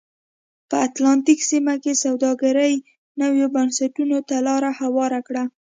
په 0.69 0.75
اتلانتیک 0.87 1.39
سیمه 1.51 1.75
کې 1.83 1.93
سوداګرۍ 2.05 2.73
نویو 3.21 3.47
بنسټونو 3.55 4.17
ته 4.27 4.35
لار 4.47 4.63
هواره 4.81 5.19
کړه. 5.27 5.43